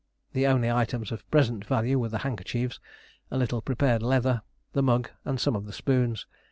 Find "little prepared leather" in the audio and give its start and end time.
3.37-4.41